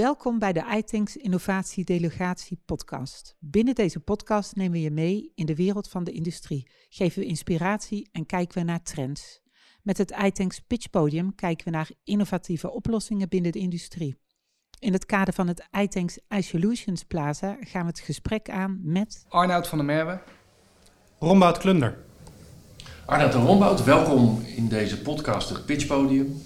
[0.00, 3.36] Welkom bij de iThinks Innovatie Delegatie podcast.
[3.38, 7.26] Binnen deze podcast nemen we je mee in de wereld van de industrie, geven we
[7.26, 9.40] inspiratie en kijken we naar trends.
[9.82, 14.16] Met het iThinks Pitch Podium kijken we naar innovatieve oplossingen binnen de industrie.
[14.78, 19.24] In het kader van het iThinks iSolutions Plaza gaan we het gesprek aan met...
[19.28, 20.20] Arnoud van der Merwe.
[21.18, 21.98] Rombout Klunder.
[23.06, 26.42] Arnoud en Rombout, welkom in deze podcast, het Pitch Podium.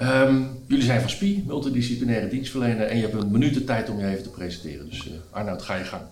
[0.00, 3.98] Ehm, jullie zijn van SPI, multidisciplinaire dienstverlener, en je hebt een minuut de tijd om
[3.98, 4.88] je even te presenteren.
[4.88, 6.02] Dus uh, Arnoud, ga je gang.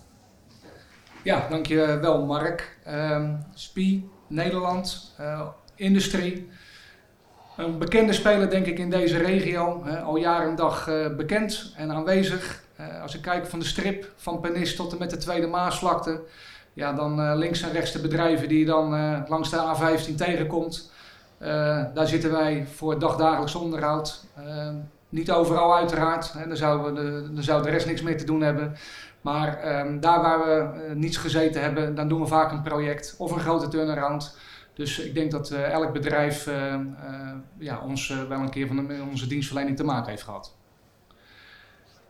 [1.23, 2.79] Ja, dankjewel Mark.
[2.89, 6.49] Um, SPI, Nederland, uh, industrie.
[7.57, 11.91] Een bekende speler denk ik in deze regio, al jaar en dag uh, bekend en
[11.91, 12.63] aanwezig.
[13.03, 16.21] als ik kijk van de strip van Penis tot en met de Tweede Maasvlakte,
[16.73, 18.91] ja, dan links en rechts de bedrijven die je dan
[19.29, 20.91] langs de A15 tegenkomt.
[21.43, 24.25] Uh, daar zitten wij voor het dagdagelijks onderhoud.
[24.39, 24.69] Uh,
[25.09, 28.41] niet overal uiteraard, hè, dan, zou de, dan zou de rest niks meer te doen
[28.41, 28.77] hebben.
[29.21, 33.15] Maar um, daar waar we uh, niets gezeten hebben, dan doen we vaak een project
[33.19, 34.37] of een grote turnaround.
[34.75, 36.51] Dus ik denk dat elk bedrijf
[37.59, 40.58] ja, ons wel een keer van de, onze dienstverlening te maken heeft gehad.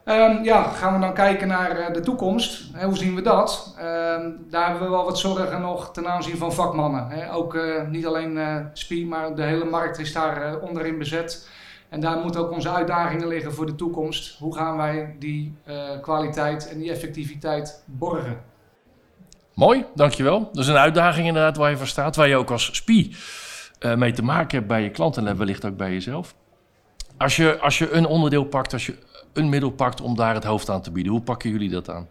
[0.09, 2.65] Um, ja, gaan we dan kijken naar uh, de toekomst.
[2.83, 3.75] Hoe zien we dat?
[3.79, 7.31] Um, daar hebben we wel wat zorgen nog ten aanzien van vakmannen.
[7.31, 11.49] Ook uh, niet alleen uh, SPI, maar de hele markt is daar onderin bezet.
[11.89, 14.39] En daar moeten ook onze uitdagingen liggen voor de toekomst.
[14.39, 15.55] Hoe gaan wij die
[16.01, 18.41] kwaliteit en die effectiviteit borgen?
[19.55, 20.49] Mooi, dankjewel.
[20.53, 23.17] Dat is een uitdaging inderdaad waar je voor staat, waar je ook als SPI
[23.97, 26.35] mee te maken hebt bij je klanten en wellicht ook bij jezelf.
[27.17, 28.99] Als je, als je een onderdeel pakt, als je
[29.39, 31.13] een middel pakt om daar het hoofd aan te bieden.
[31.13, 32.09] Hoe pakken jullie dat aan?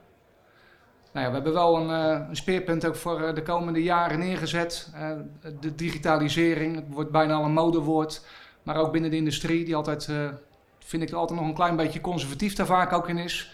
[1.11, 1.89] Nou ja, we hebben wel een,
[2.29, 4.91] een speerpunt ook voor uh, de komende jaren neergezet.
[4.95, 5.11] Uh,
[5.59, 8.25] de digitalisering, het wordt bijna al een modewoord.
[8.63, 10.09] Maar ook binnen de industrie, die altijd,
[10.79, 13.53] vind ik altijd nog een klein beetje conservatief daar vaak ook in is.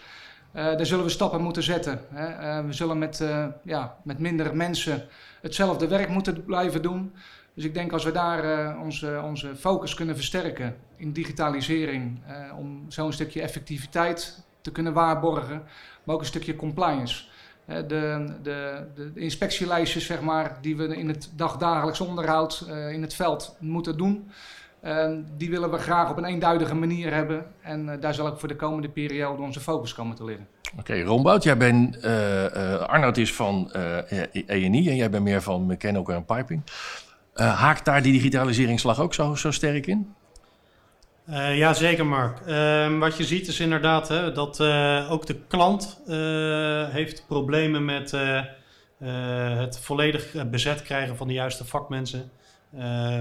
[0.52, 2.00] daar zullen we stappen moeten zetten.
[2.08, 2.62] Hè.
[2.62, 3.24] we zullen met,
[3.64, 5.06] ja, met minder mensen
[5.40, 7.14] hetzelfde werk moeten blijven doen.
[7.54, 12.58] Dus ik denk als we daar uh, onze, onze focus kunnen versterken in digitalisering, uh,
[12.58, 15.62] om zo'n stukje effectiviteit te kunnen waarborgen,
[16.04, 17.24] maar ook een stukje compliance.
[17.66, 23.14] Uh, de, de, de, inspectielijstjes zeg maar, die we in het dagdagelijks onderhoud in het
[23.14, 24.30] veld moeten doen,
[25.36, 27.46] die willen we graag op een eenduidige manier hebben.
[27.60, 30.46] En daar zal ook voor de komende periode onze focus komen te liggen.
[30.78, 32.02] Oké, okay, jij bent,
[32.86, 36.62] Arnoud is van E&I en jij bent meer van Mechanical en Piping.
[37.34, 40.14] Uh, haakt daar die digitaliseringsslag ook zo, zo sterk in?
[41.30, 42.40] Uh, ja, zeker Mark.
[42.46, 46.00] Uh, wat je ziet is inderdaad hè, dat uh, ook de klant
[46.90, 48.10] heeft problemen met
[48.98, 52.30] het volledig bezet krijgen van de juiste vakmensen.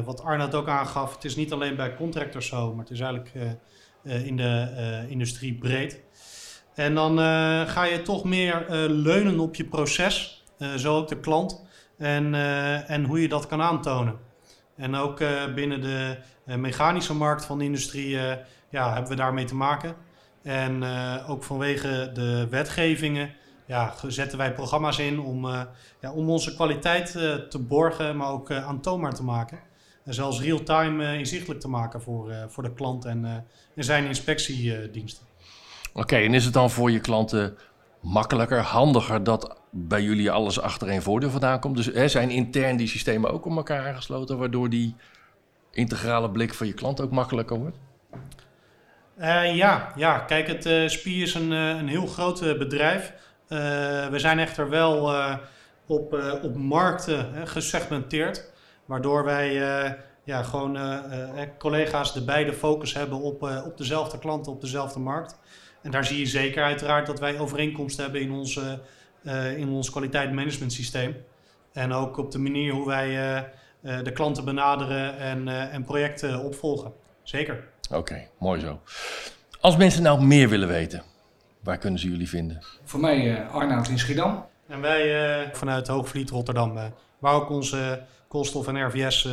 [0.05, 3.31] wat Arnold ook aangaf, het is niet alleen bij contractors zo, maar het is eigenlijk
[4.03, 6.01] in de industrie breed.
[6.75, 7.17] En dan
[7.67, 10.43] ga je toch meer leunen op je proces,
[10.77, 11.65] zo ook de klant
[12.03, 14.15] en, uh, en hoe je dat kan aantonen.
[14.75, 18.09] En ook uh, binnen de uh, mechanische markt van de industrie
[18.69, 19.95] ja, hebben we daarmee te maken.
[20.41, 20.83] En
[21.27, 23.33] ook vanwege de wetgevingen
[23.65, 25.45] ja, zetten wij programma's in om,
[25.99, 27.11] ja, om onze kwaliteit
[27.49, 29.59] te borgen, maar ook aantoonbaar te maken.
[30.05, 33.25] En zelfs real-time inzichtelijk te maken voor, voor de klant en,
[33.75, 35.25] en zijn inspectiediensten.
[35.93, 37.57] Oké, en is het dan voor je klanten
[38.03, 41.75] makkelijker, handiger dat bij jullie alles achter één voordeel vandaan komt.
[41.75, 44.95] Dus hè, zijn intern die systemen ook op elkaar aangesloten, waardoor die
[45.71, 47.77] integrale blik van je klant ook makkelijker wordt?
[49.19, 53.13] Uh, ja, ja, kijk, het uh, SPI is een, uh, een heel groot bedrijf.
[54.09, 55.15] we zijn echter wel
[55.87, 58.51] op, op markten gesegmenteerd,
[58.85, 59.53] waardoor wij
[60.23, 60.77] ja, gewoon
[61.57, 65.39] collega's de beide focus hebben op, op dezelfde klanten, op dezelfde markt.
[65.83, 68.81] En daar zie je zeker uiteraard dat wij overeenkomsten hebben in, onze,
[69.23, 71.15] uh, in ons kwaliteitsmanagement systeem.
[71.73, 73.41] En ook op de manier hoe wij uh,
[73.81, 76.93] uh, de klanten benaderen en, en projecten opvolgen.
[77.23, 77.67] Zeker.
[77.89, 78.81] Oké, okay, mooi zo.
[79.59, 81.03] Als mensen nou meer willen weten,
[81.59, 82.63] waar kunnen ze jullie vinden?
[82.83, 84.45] Voor mij Arnoud in Schiedam.
[84.67, 86.79] En wij vanuit Hoogvliet Rotterdam,
[87.19, 89.27] waar ook onze koolstof en RVS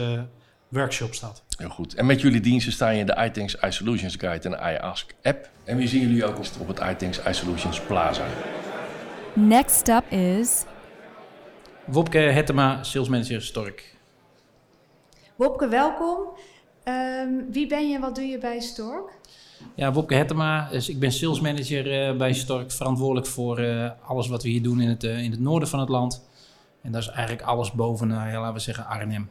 [0.68, 1.42] workshop staat.
[1.60, 1.94] Heel goed.
[1.94, 5.48] En met jullie diensten sta je in de iTanks iSolutions Guide en iAsk app.
[5.64, 8.26] En wie zien jullie ook op het iTanks iSolutions Plaza.
[9.32, 10.64] Next up is...
[11.84, 13.94] Wopke Hettema, Sales Manager Stork.
[15.36, 16.18] Wopke, welkom.
[16.84, 19.10] Um, wie ben je en wat doe je bij Stork?
[19.74, 20.68] Ja, Wopke Hettema.
[20.70, 22.70] Dus ik ben Sales Manager uh, bij Stork.
[22.70, 25.80] Verantwoordelijk voor uh, alles wat we hier doen in het, uh, in het noorden van
[25.80, 26.28] het land.
[26.82, 29.30] En dat is eigenlijk alles boven, ja, laten we zeggen, Arnhem.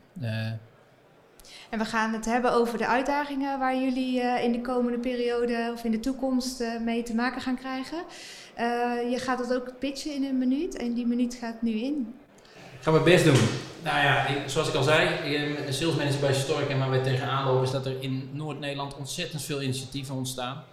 [1.69, 5.71] En we gaan het hebben over de uitdagingen waar jullie uh, in de komende periode
[5.74, 7.98] of in de toekomst uh, mee te maken gaan krijgen.
[7.98, 12.13] Uh, je gaat dat ook pitchen in een minuut en die minuut gaat nu in.
[12.54, 13.38] Ik ga mijn best doen.
[13.83, 17.01] Nou ja, zoals ik al zei, ik ben een salesmanager bij Stork en waar we
[17.01, 20.63] tegenaan lopen is dat er in Noord-Nederland ontzettend veel initiatieven ontstaan.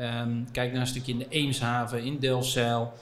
[0.00, 2.92] Um, kijk naar een stukje in de Eemshaven, in Delfzijl.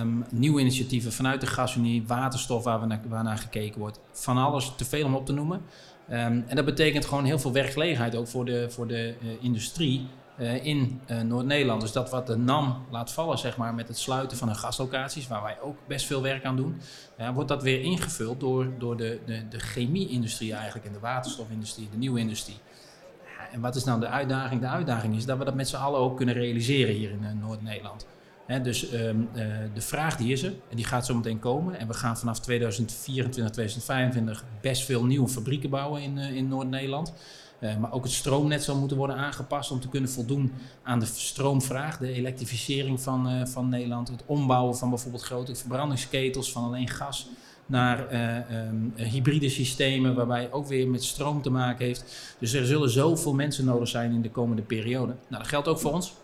[0.00, 4.00] Um, nieuwe initiatieven vanuit de gasunie, waterstof waar, we waar naar gekeken wordt.
[4.12, 5.62] Van alles, te veel om op te noemen.
[6.12, 10.06] Um, en dat betekent gewoon heel veel werkgelegenheid ook voor de, voor de uh, industrie
[10.38, 11.80] uh, in uh, Noord-Nederland.
[11.80, 15.28] Dus dat wat de NAM laat vallen, zeg maar, met het sluiten van hun gaslocaties,
[15.28, 16.80] waar wij ook best veel werk aan doen,
[17.34, 21.96] wordt dat weer ingevuld door, door de, de, de chemie-industrie eigenlijk en de waterstofindustrie, de
[21.96, 22.58] nieuwe industrie.
[23.52, 24.60] En wat is nou de uitdaging?
[24.60, 28.06] De uitdaging is dat we dat met z'n allen ook kunnen realiseren hier in Noord-Nederland.
[28.58, 29.44] Dus um, uh,
[29.74, 31.78] de vraag die is er en die gaat zo meteen komen.
[31.78, 37.12] En we gaan vanaf 2024, 2025 best veel nieuwe fabrieken bouwen in, uh, in Noord-Nederland.
[37.60, 40.52] Uh, maar ook het stroomnet zal moeten worden aangepast om te kunnen voldoen
[40.82, 41.98] aan de stroomvraag.
[41.98, 44.08] De elektrificering van, van Nederland.
[44.08, 47.28] Het ombouwen van bijvoorbeeld grote verbrandingsketels van alleen gas
[47.66, 48.06] naar
[48.68, 52.34] um, hybride systemen, waarbij ook weer met stroom te maken heeft.
[52.38, 55.14] Dus er zullen zoveel mensen nodig zijn in de komende periode.
[55.28, 56.14] Nou, dat geldt ook voor ons.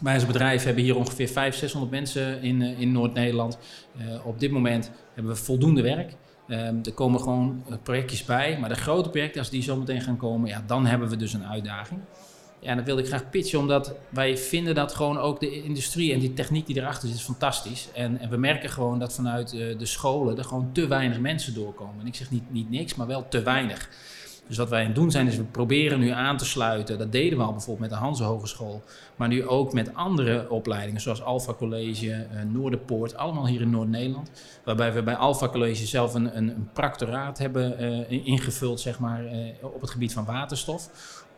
[0.00, 3.58] Wij als bedrijf hebben hier ongeveer 500, 600 mensen in, uh, in Noord-Nederland.
[3.96, 6.12] Uh, op dit moment hebben we voldoende werk.
[6.48, 10.16] Um, er komen gewoon projectjes bij, maar de grote projecten, als die zo meteen gaan
[10.16, 12.00] komen, ja, dan hebben we dus een uitdaging.
[12.60, 16.18] Ja, dat wilde ik graag pitchen, omdat wij vinden dat gewoon ook de industrie en
[16.18, 17.88] die techniek die erachter zit, is fantastisch.
[17.94, 22.00] En, en we merken gewoon dat vanuit de scholen er gewoon te weinig mensen doorkomen.
[22.00, 23.88] En ik zeg niet, niet niks, maar wel te weinig.
[24.46, 26.98] Dus wat wij aan het doen zijn, is we proberen nu aan te sluiten.
[26.98, 28.82] Dat deden we al bijvoorbeeld met de Hanse Hogeschool.
[29.16, 33.16] Maar nu ook met andere opleidingen, zoals Alpha College, uh, Noorderpoort.
[33.16, 34.30] Allemaal hier in Noord-Nederland.
[34.64, 39.24] Waarbij we bij Alpha College zelf een, een, een practoraat hebben uh, ingevuld, zeg maar,
[39.24, 39.30] uh,
[39.60, 40.90] op het gebied van waterstof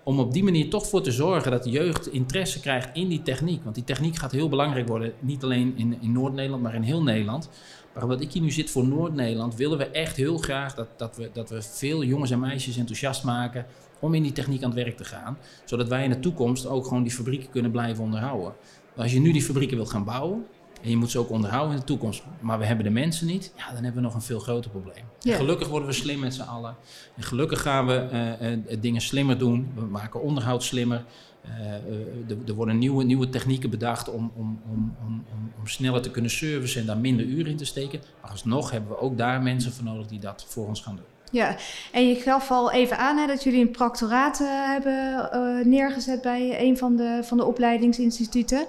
[0.07, 3.23] om op die manier toch voor te zorgen dat de jeugd interesse krijgt in die
[3.23, 3.63] techniek.
[3.63, 7.03] Want die techniek gaat heel belangrijk worden, niet alleen in, in Noord-Nederland, maar in heel
[7.03, 7.51] Nederland.
[7.97, 11.17] Maar omdat ik hier nu zit voor Noord-Nederland, willen we echt heel graag dat, dat,
[11.17, 13.67] we, dat we veel jongens en meisjes enthousiast maken
[13.99, 15.39] om in die techniek aan het werk te gaan.
[15.65, 18.53] Zodat wij in de toekomst ook gewoon die fabrieken kunnen blijven onderhouden.
[18.97, 20.47] Als je nu die fabrieken wilt gaan bouwen,
[20.83, 22.23] en je moet ze ook onderhouden in de toekomst.
[22.41, 23.53] Maar we hebben de mensen niet.
[23.57, 25.05] Ja, dan hebben we nog een veel groter probleem.
[25.21, 25.37] Ja.
[25.37, 26.77] Gelukkig worden we slim met z'n allen.
[27.17, 28.09] En gelukkig gaan we
[28.41, 29.73] uh, uh, dingen slimmer doen.
[29.75, 31.05] We maken onderhoud slimmer.
[31.49, 35.25] Uh, er worden nieuwe, nieuwe technieken bedacht om, om, om, om,
[35.59, 38.01] om sneller te kunnen servicen en daar minder uren in te steken.
[38.23, 41.16] Maar alsnog hebben we ook daar mensen voor nodig die dat voor ons gaan doen.
[41.31, 41.57] Ja,
[41.93, 46.23] en je gaf al even aan hè, dat jullie een proctoraat uh, hebben uh, neergezet
[46.23, 48.67] bij een van de, van de opleidingsinstituten.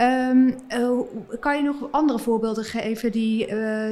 [0.00, 1.00] Um, uh,
[1.40, 3.46] kan je nog andere voorbeelden geven die,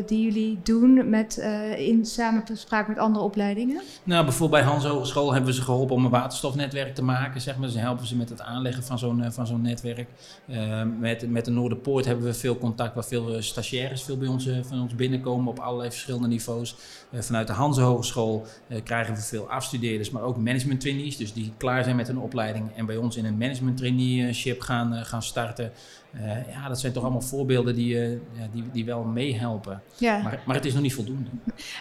[0.07, 1.37] die jullie doen met,
[1.77, 3.81] in samenspraak met andere opleidingen?
[4.03, 7.41] Nou, bijvoorbeeld bij Hans Hogeschool hebben we ze geholpen om een waterstofnetwerk te maken.
[7.41, 7.69] Zeg maar.
[7.69, 10.09] Ze helpen ze met het aanleggen van zo'n van zo'n netwerk.
[10.49, 14.49] Ehm, met, met de Noorderpoort hebben we veel contact waar veel stagiaires veel bij ons,
[14.63, 16.77] van ons binnenkomen op allerlei verschillende niveaus.
[17.13, 21.17] vanuit de Hans Hogeschool school uh, krijgen we veel afstudeerders, maar ook management trainees.
[21.17, 24.95] Dus die klaar zijn met een opleiding en bij ons in een management traineeship gaan,
[24.95, 25.73] uh, gaan starten.
[26.15, 29.83] Uh, ja, dat zijn toch allemaal voorbeelden die, ja, die, die wel meehelpen.
[29.97, 30.23] Ja.
[30.23, 31.31] Maar, maar het is nog niet voldoende.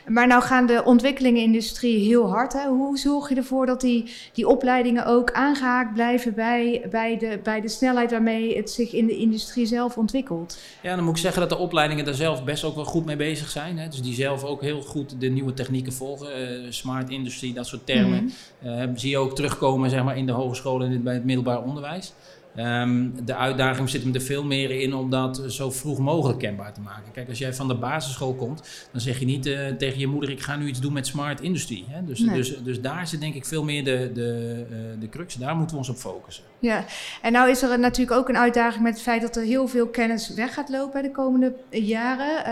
[0.07, 2.53] Maar nou gaan de ontwikkelingen in de industrie heel hard.
[2.53, 2.67] Hè?
[2.67, 7.61] Hoe zorg je ervoor dat die, die opleidingen ook aangehaakt blijven bij, bij, de, bij
[7.61, 10.59] de snelheid waarmee het zich in de industrie zelf ontwikkelt?
[10.81, 13.15] Ja, dan moet ik zeggen dat de opleidingen daar zelf best ook wel goed mee
[13.15, 13.77] bezig zijn.
[13.77, 13.87] Hè?
[13.87, 16.63] Dus die zelf ook heel goed de nieuwe technieken volgen.
[16.63, 18.23] Uh, smart industrie, dat soort termen.
[18.23, 18.97] Mm -hmm.
[18.97, 22.13] zie je ook terugkomen zeg maar, in de hogescholen en bij het middelbaar onderwijs.
[22.59, 26.73] Um, de uitdaging zit hem er veel meer in om dat zo vroeg mogelijk kenbaar
[26.73, 27.11] te maken.
[27.11, 30.29] Kijk, als jij van de basisschool komt, dan zeg je niet uh, tegen je moeder:
[30.29, 31.85] ik ga nu iets doen met smart industrie.
[31.87, 32.03] Hè?
[32.03, 32.35] Dus, nee.
[32.35, 35.35] dus, dus daar zit denk ik veel meer de, de, uh, de crux.
[35.35, 36.43] Daar moeten we ons op focussen.
[36.59, 36.85] Ja,
[37.21, 39.87] en nou is er natuurlijk ook een uitdaging met het feit dat er heel veel
[39.87, 42.43] kennis weg gaat lopen de komende jaren.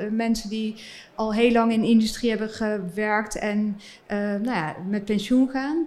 [0.00, 0.74] Uh, mensen die
[1.20, 5.86] al heel lang in de industrie hebben gewerkt en nou ja, met pensioen gaan.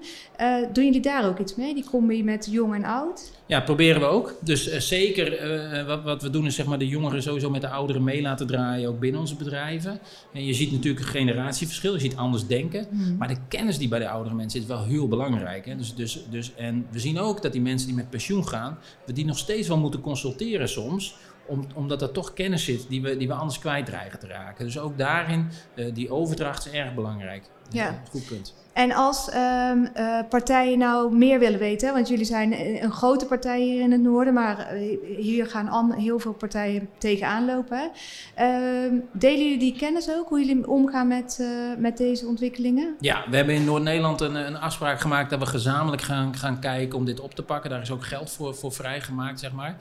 [0.73, 3.31] doen jullie daar ook iets mee, die combi met jong en oud?
[3.45, 4.35] Ja, proberen we ook.
[4.41, 5.45] Dus uh, zeker
[5.77, 8.21] uh, wat, wat we doen is zeg maar de jongeren sowieso met de ouderen mee
[8.21, 9.99] laten draaien, ook binnen onze bedrijven.
[10.33, 12.87] En je ziet natuurlijk een generatieverschil, je ziet anders denken.
[12.89, 13.15] Mm.
[13.17, 15.65] Maar de kennis die bij de oudere mensen zit, is wel heel belangrijk.
[15.65, 15.75] Hè?
[15.75, 19.13] Dus, dus, dus, en we zien ook dat die mensen die met pensioen gaan, we
[19.13, 23.17] die nog steeds wel moeten consulteren soms om, omdat er toch kennis zit die we,
[23.17, 24.65] die we anders kwijt dreigen te raken.
[24.65, 27.43] Dus ook daarin, uh, die overdracht is erg belangrijk.
[27.69, 28.01] Ja.
[28.11, 28.53] Goed punt.
[28.73, 32.53] En als ehm, eh, partijen nou meer willen weten, want jullie zijn
[32.83, 36.89] een grote partij hier in het noorden, maar eh, hier gaan an- heel veel partijen
[36.97, 37.91] tegenaan lopen.
[38.35, 42.95] Ehm, delen jullie die kennis ook, hoe jullie omgaan met, eh, met deze ontwikkelingen?
[42.99, 46.97] Ja, we hebben in Noord-Nederland een, een afspraak gemaakt dat we gezamenlijk gaan, gaan kijken
[46.97, 47.69] om dit op te pakken.
[47.69, 49.75] Daar is ook geld voor, voor vrijgemaakt, zeg maar.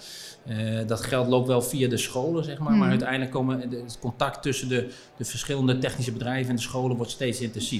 [0.46, 2.70] Eh, dat geld loopt wel via de scholen, zeg maar.
[2.70, 2.78] Mhm.
[2.80, 6.96] Maar uiteindelijk komen de- het contact tussen de, de verschillende technische bedrijven en de scholen
[6.96, 7.70] wordt steeds intensiever.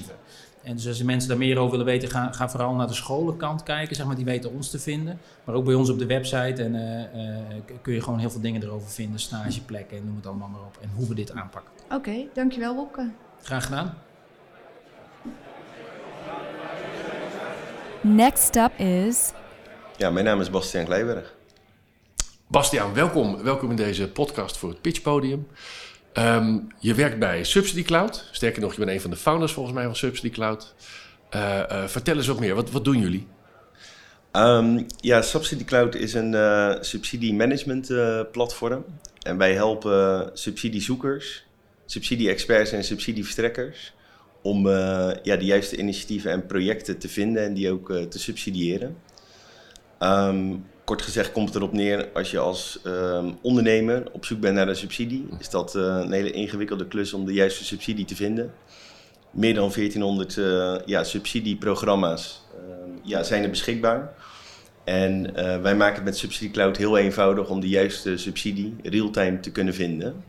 [0.63, 2.93] En dus als de mensen daar meer over willen weten, ga, ga vooral naar de
[2.93, 4.15] scholenkant kijken, zeg maar.
[4.15, 5.19] Die weten ons te vinden.
[5.43, 8.41] Maar ook bij ons op de website en, eh, eh, kun je gewoon heel veel
[8.41, 9.19] dingen erover vinden.
[9.19, 10.77] Stageplekken, noem het allemaal maar op.
[10.81, 11.71] En hoe we dit aanpakken.
[11.91, 13.09] Oké, dankjewel Wopke.
[13.41, 13.97] Graag gedaan.
[18.01, 19.31] Next up is
[19.97, 21.35] Ja, mijn naam is Bastiaan Kleiberg.
[22.47, 23.43] Bastiaan, welkom.
[23.43, 25.47] Welkom in deze podcast voor het Pitchpodium.
[26.13, 28.29] Ehm, je werkt bij Subsidy Cloud.
[28.31, 30.75] Sterker nog, je bent een van de founders volgens mij van Subsidy Cloud.
[31.29, 32.55] Eh, eh, vertel eens wat meer.
[32.55, 33.27] Wat, wat doen jullie?
[34.31, 36.29] Ehm, ja, Subsidy Cloud is een
[37.35, 38.85] management eh, platform.
[39.21, 41.45] En wij helpen subsidiezoekers,
[41.85, 43.93] subsidie-experts en subsidieverstrekkers
[44.41, 44.67] om
[45.23, 48.97] ja, de juiste initiatieven en projecten te vinden en die ook te subsidiëren.
[49.99, 54.55] Ehm, kort gezegd komt het erop neer, als je als ehm, ondernemer op zoek bent
[54.55, 58.15] naar een subsidie, is dat eh, een hele ingewikkelde klus om de juiste subsidie te
[58.15, 58.53] vinden.
[59.31, 64.13] Meer dan 1400 eh, ja, subsidieprogramma's ehm, ja, zijn er beschikbaar.
[64.83, 69.39] En eh, wij maken het met Subsidy Cloud heel eenvoudig om de juiste subsidie real-time
[69.39, 70.23] te kunnen vinden.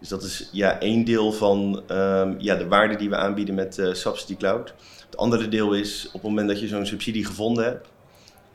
[0.00, 3.80] Dus dat is ja, één deel van ehm, ja, de waarde die we aanbieden met
[3.92, 4.74] Subsidy Cloud.
[5.06, 7.88] Het andere deel is op het moment dat je zo'n subsidie gevonden hebt,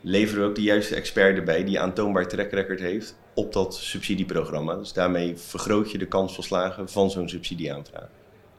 [0.02, 4.74] leveren we ook de juiste expert erbij die aantoonbaar track record heeft op dat subsidieprogramma.
[4.74, 8.08] Dus daarmee vergroot je de kans van slagen van zo'n subsidieaanvraag.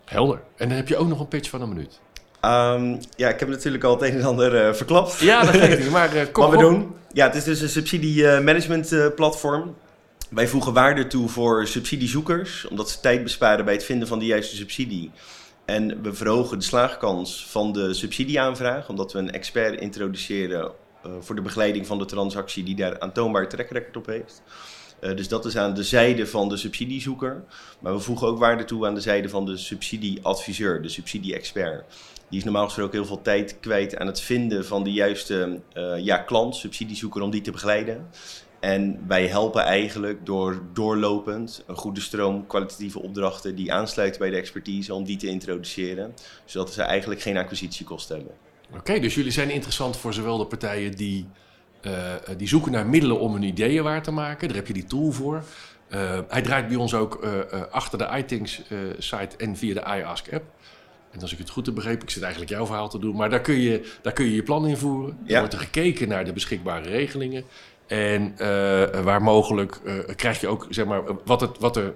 [0.05, 0.41] Helder.
[0.55, 1.99] En dan heb je ook nog een pitch van een minuut.
[2.41, 5.19] Ehm, ja, ik heb natuurlijk al het een en ander eh, verklapt.
[5.19, 5.89] Ja, dat geeft niet.
[5.89, 6.71] Maar eh, kom Wat we op.
[6.71, 6.95] doen?
[7.13, 9.75] Ja, het is dus een subsidie eh, management eh, platform.
[10.29, 14.25] Wij voegen waarde toe voor subsidiezoekers, omdat ze tijd besparen bij het vinden van de
[14.25, 15.11] juiste subsidie.
[15.65, 20.71] En we verhogen de slaagkans van de subsidieaanvraag, omdat we een expert introduceren
[21.19, 24.41] voor de begeleiding van de transactie die daar aantoonbaar track op heeft.
[25.03, 27.43] Eh, dus dat is aan de zijde van de subsidiezoeker.
[27.79, 31.83] Maar we voegen ook waarde toe aan de zijde van de subsidieadviseur, de subsidie-expert.
[32.29, 35.97] Die is normaal gesproken heel veel tijd kwijt aan het vinden van de juiste eh,
[35.97, 38.07] ja, klant, subsidiezoeker, om die te begeleiden.
[38.59, 44.37] En wij helpen eigenlijk door doorlopend een goede stroom kwalitatieve opdrachten die aansluiten bij de
[44.37, 46.13] expertise, om die te introduceren.
[46.45, 48.35] Zodat ze eigenlijk geen acquisitiekosten hebben.
[48.77, 51.27] Oké, dus jullie zijn interessant voor zowel de partijen die,
[51.81, 51.91] eh,
[52.37, 54.47] die zoeken naar middelen om hun ideeën waar te maken.
[54.47, 55.43] Daar heb je die tool voor.
[55.89, 59.73] Eh, hij draait bij ons ook eh, eh, achter de iThings eh, site en via
[59.73, 60.43] de iAsk app.
[61.11, 63.29] En als ik het goed heb begrepen, ik zit eigenlijk jouw verhaal te doen, maar
[63.29, 65.17] daar kun je daar kun je, je plan invoeren.
[65.25, 65.39] Er Ja.
[65.39, 67.43] wordt er gekeken naar de beschikbare regelingen.
[67.87, 68.47] En eh,
[69.03, 71.93] waar mogelijk eh, krijg je ook, zeg maar, wat, het, wat, er,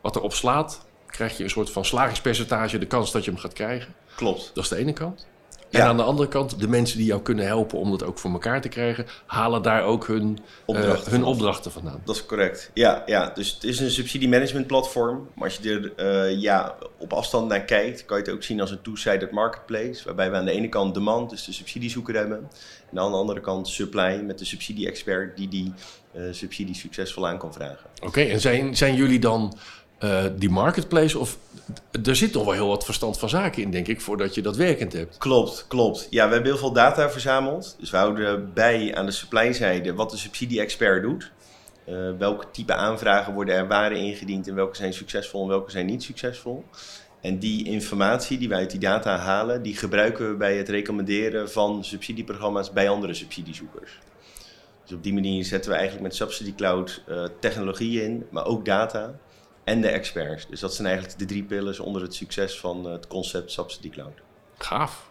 [0.00, 3.40] wat er op slaat, krijg je een soort van slagingspercentage, de kans dat je hem
[3.40, 3.94] gaat krijgen.
[4.14, 4.50] Klopt.
[4.54, 5.26] Dat is de ene kant.
[5.70, 8.30] En aan de andere kant, de mensen die jou kunnen helpen om dat ook voor
[8.30, 11.34] elkaar te krijgen, halen daar ook hun Opdrachten eh, hun vanaf.
[11.34, 12.00] opdrachten vandaan.
[12.04, 12.70] Dat is correct.
[12.74, 15.28] Ja, ja, dus het is een subsidie-management platform.
[15.34, 18.60] Maar als je er eh, ja, op afstand naar kijkt, kan je het ook zien
[18.60, 20.04] als een two-sided marketplace.
[20.04, 22.48] Waarbij we aan de ene kant demand, dus de subsidiezoeker hebben.
[22.90, 25.72] En aan de andere kant supply met de subsidie-expert die die
[26.12, 27.90] eh, subsidie succesvol aan kan vragen.
[28.02, 29.58] Oké, en zijn, zijn jullie dan
[30.00, 31.18] eh, die marketplace?
[31.18, 31.38] Of
[32.04, 34.56] er zit toch wel heel wat verstand van zaken in, denk ik, voordat je dat
[34.56, 35.18] werkend hebt.
[35.18, 36.06] Klopt, klopt.
[36.10, 37.76] Ja, we hebben heel veel data verzameld.
[37.78, 41.30] Dus we houden bij aan de supply-zijde wat de subsidie-expert doet.
[41.84, 45.86] Eh, welke type aanvragen worden er waren ingediend en welke zijn succesvol en welke zijn
[45.86, 46.64] niet succesvol.
[47.20, 51.50] En die informatie die wij uit die data halen, die gebruiken we bij het recommenderen
[51.50, 53.98] van subsidieprogramma's bij andere subsidiezoekers.
[54.84, 58.64] Dus op die manier zetten we eigenlijk met Subsidy Cloud eh, technologie in, maar ook
[58.64, 59.14] data
[59.64, 60.46] en de experts.
[60.46, 63.90] Dus dat zijn eigenlijk de drie pillars onder het succes van eh, het concept Subsidy
[63.90, 64.18] Cloud.
[64.58, 65.08] Gaaf.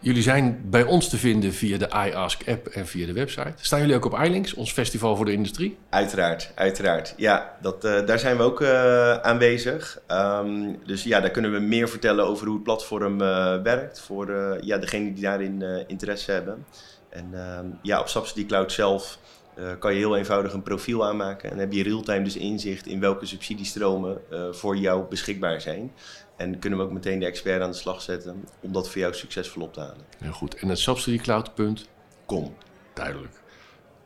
[0.00, 3.52] Jullie zijn bij ons te vinden via de iAsk app en via de website.
[3.60, 5.78] Staan jullie ook op iLinks, ons festival voor de industrie?
[5.90, 7.14] Uiteraard, uiteraard.
[7.16, 10.00] Ja, dat, eh, daar zijn we ook eh, aanwezig.
[10.06, 13.18] Ehm, dus ja, daar kunnen we meer vertellen over hoe het platform
[13.62, 16.66] werkt voor ja, degenen die daarin interesse hebben.
[17.08, 19.18] En ehm, ja, op Subsidy Cloud zelf
[19.58, 21.50] eh, kan je heel eenvoudig een profiel aanmaken.
[21.50, 25.92] En heb je real-time dus inzicht in welke subsidiestromen eh, voor jou beschikbaar zijn.
[26.36, 29.14] En kunnen we ook meteen de expert aan de slag zetten om dat voor jou
[29.14, 30.04] succesvol op te halen.
[30.18, 30.54] Heel goed.
[30.54, 32.54] En het subsidiecloud.com.
[32.94, 33.40] Duidelijk.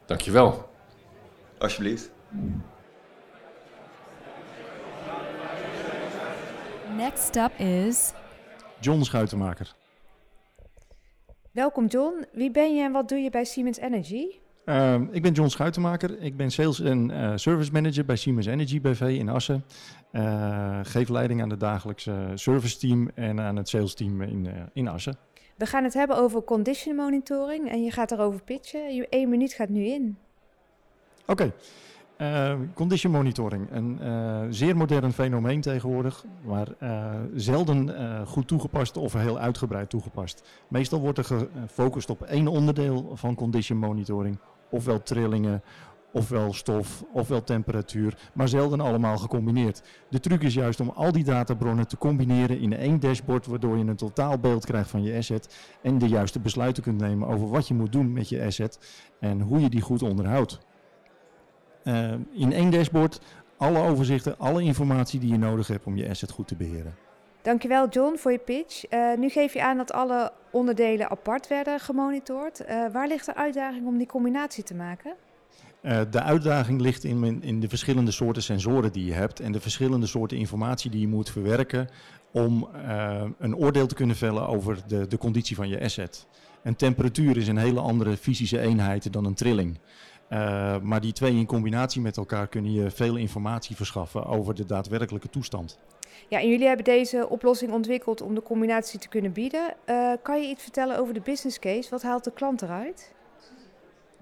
[0.06, 0.70] Dankjewel.
[1.58, 2.10] alsjeblieft.
[6.96, 8.12] next up is
[8.80, 9.74] John Schuitenmaker.
[11.50, 12.24] Welkom John.
[12.32, 14.41] Wie ben je en wat doe je bij Siemens Energy?
[14.64, 16.20] Uh, ik ben John Schuitenmaker.
[16.20, 19.64] Ik ben Sales en uh, Service Manager bij Siemens Energy BV in Assen.
[20.12, 24.52] Uh, geef leiding aan het dagelijkse service team en aan het sales team in, uh,
[24.72, 25.16] in Assen.
[25.56, 28.94] We gaan het hebben over condition monitoring en je gaat erover pitchen.
[28.94, 30.16] Je één minuut gaat nu in.
[31.26, 31.42] Oké.
[31.42, 31.52] Okay.
[32.74, 33.98] Condition monitoring, een
[34.54, 36.68] zeer modern fenomeen tegenwoordig, maar
[37.34, 37.90] zelden
[38.26, 40.42] goed toegepast of heel uitgebreid toegepast.
[40.68, 44.38] Meestal wordt er gefocust op één onderdeel van condition monitoring,
[44.72, 45.62] ofwel trillingen,
[46.12, 49.82] ofwel stof, ofwel temperatuur, maar zelden allemaal gecombineerd.
[50.08, 53.84] De truc is juist om al die databronnen te combineren in één dashboard, waardoor je
[53.84, 57.74] een totaalbeeld krijgt van je asset en de juiste besluiten kunt nemen over wat je
[57.74, 58.78] moet doen met je asset
[59.20, 60.58] en hoe je die goed onderhoudt.
[61.84, 63.20] Uh, in één dashboard
[63.56, 66.94] alle overzichten, alle informatie die je nodig hebt om je asset goed te beheren.
[67.42, 68.92] Dankjewel John voor je pitch.
[68.92, 72.60] Uh, nu geef je aan dat alle onderdelen apart werden gemonitord.
[72.60, 75.14] Uh, waar ligt de uitdaging om die combinatie te maken?
[75.82, 79.60] Uh, de uitdaging ligt in, in de verschillende soorten sensoren die je hebt en de
[79.60, 81.88] verschillende soorten informatie die je moet verwerken
[82.32, 82.68] om
[83.38, 86.26] een oordeel te kunnen vellen over de, de conditie van je asset.
[86.62, 89.78] Een temperatuur is een hele andere fysische eenheid dan een trilling.
[90.82, 95.28] Maar die twee in combinatie met elkaar kunnen je veel informatie verschaffen over de daadwerkelijke
[95.28, 95.78] toestand.
[96.28, 99.74] Ja, en jullie hebben deze oplossing ontwikkeld om de combinatie te kunnen bieden.
[99.86, 101.90] Uh, kan je iets vertellen over de business case?
[101.90, 103.12] Wat haalt de klant eruit?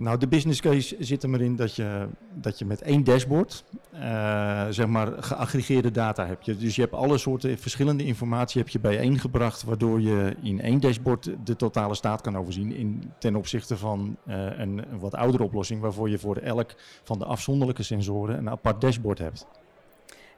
[0.01, 3.65] Nou, de business case zit er maar in dat je, dat je met één dashboard
[3.95, 6.61] uh, zeg maar geaggregeerde data hebt.
[6.61, 11.31] Dus je hebt alle soorten verschillende informatie heb je bijeengebracht, waardoor je in één dashboard
[11.45, 16.11] de totale staat kan overzien in, ten opzichte van een, een wat oudere oplossing, waarvoor
[16.11, 19.47] je voor elk van de afzonderlijke sensoren een apart dashboard hebt.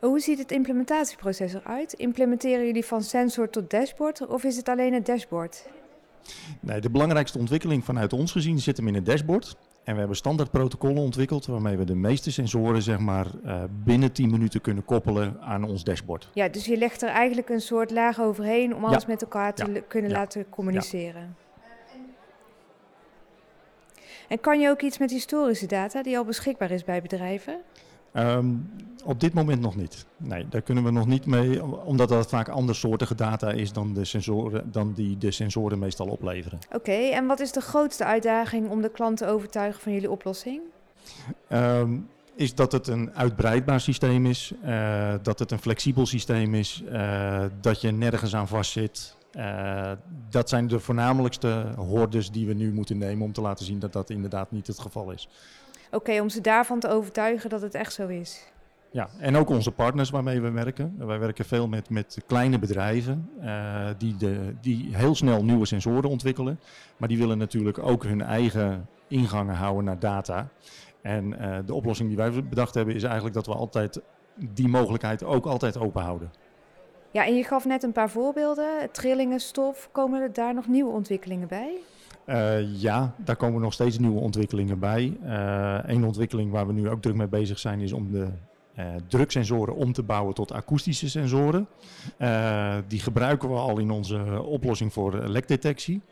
[0.07, 1.93] Hoe ziet het implementatieproces eruit?
[1.93, 5.67] Implementeren jullie van sensor tot dashboard of is het alleen het dashboard?
[6.61, 9.57] Nee, de belangrijkste ontwikkeling vanuit ons gezien zit hem in het dashboard.
[9.85, 14.13] En we hebben standaard protocollen ontwikkeld waarmee we de meeste sensoren zeg maar, uh, binnen
[14.13, 16.29] 10 minuten kunnen koppelen aan ons dashboard.
[16.35, 19.09] Ja, dus je legt er eigenlijk een soort laag overheen om alles ja.
[19.09, 19.81] met elkaar te ja.
[19.89, 20.17] kunnen ja.
[20.17, 21.37] laten communiceren.
[24.29, 27.61] En kan je ook iets met historische data die al beschikbaar is bij bedrijven?
[28.15, 28.71] Um,
[29.05, 30.07] op dit moment nog niet.
[30.17, 34.05] Nee, daar kunnen we nog niet mee, omdat dat vaak andersoortige data is dan, de
[34.05, 36.59] sensoren, dan die de sensoren meestal opleveren.
[36.67, 40.11] Oké, okay, en wat is de grootste uitdaging om de klant te overtuigen van jullie
[40.11, 40.61] oplossing?
[41.49, 46.83] Um, is dat het een uitbreidbaar systeem is, uh, dat het een flexibel systeem is,
[46.93, 49.17] uh, dat je nergens aan vastzit.
[49.37, 49.91] Uh,
[50.31, 53.93] dat zijn de voornamelijkste hordes die we nu moeten nemen om te laten zien dat
[53.93, 55.29] dat inderdaad niet het geval is.
[55.93, 58.53] Oké, okay, om ze daarvan te overtuigen dat het echt zo is.
[58.91, 60.95] Ja, en ook onze partners waarmee we werken.
[60.99, 66.11] Wij werken veel met, met kleine bedrijven uh, die, de, die heel snel nieuwe sensoren
[66.11, 66.61] ontwikkelen.
[66.97, 70.49] Maar die willen natuurlijk ook hun eigen ingangen houden naar data.
[71.03, 74.01] En uh, de oplossing die wij bedacht hebben is eigenlijk dat we altijd
[74.35, 76.31] die mogelijkheid ook altijd open houden.
[77.11, 78.91] Ja, en je gaf net een paar voorbeelden.
[78.91, 79.89] Trillingen, stof.
[79.93, 81.79] Komen er daar nog nieuwe ontwikkelingen bij?
[82.27, 85.19] Uh, ja, daar komen nog steeds nieuwe ontwikkelingen bij.
[85.25, 88.29] Uh, Een ontwikkeling waar we nu ook druk mee bezig zijn is om de
[88.79, 91.69] uh, druksensoren om te bouwen tot akoestische sensoren.
[92.87, 96.03] die gebruiken we al in onze oplossing voor lekdetectie.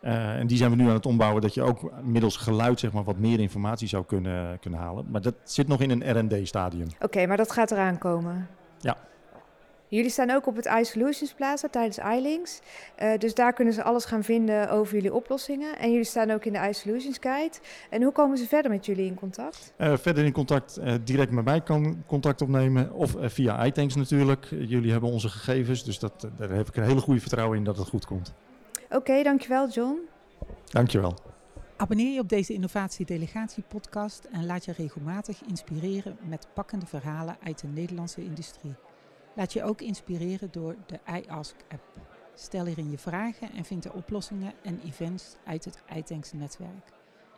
[0.00, 3.04] en die zijn we nu aan het ombouwen dat je ook middels geluid zeg maar,
[3.04, 5.06] wat meer informatie zou kunnen, kunnen halen.
[5.10, 6.86] Maar dat zit nog in een R&D stadium.
[6.94, 8.48] Oké, okay, maar dat gaat eraan komen?
[8.80, 8.96] Ja.
[9.88, 12.60] Jullie staan ook op het iSolutions Plaza tijdens iLinks.
[13.02, 15.78] Uh, dus daar kunnen ze alles gaan vinden over jullie oplossingen.
[15.78, 17.56] En jullie staan ook in de iSolutions Guide.
[17.90, 19.72] En hoe komen ze verder met jullie in contact?
[19.78, 22.92] Uh, verder in contact, uh, direct met mij kan contact opnemen.
[22.92, 24.46] Of via iTanks natuurlijk.
[24.50, 25.84] jullie hebben onze gegevens.
[25.84, 28.34] Dus dat, daar heb ik een hele goede vertrouwen in dat het goed komt.
[28.84, 29.98] Oké, okay, dankjewel John.
[30.64, 31.14] Dankjewel.
[31.76, 37.36] Abonneer je op deze Innovatie Delegatie podcast en laat je regelmatig inspireren met pakkende verhalen
[37.42, 38.74] uit de Nederlandse industrie.
[39.34, 41.82] Laat je ook inspireren door de iAsk-app.
[42.34, 46.92] Stel hierin je vragen en vind de oplossingen en events uit het iTanks netwerk.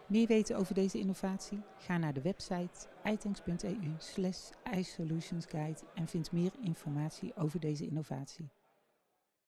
[0.06, 1.62] Meer weten over deze innovatie?
[1.78, 8.48] Ga naar de website itanks.eu slash isolutionsguide en vind meer informatie over deze innovatie.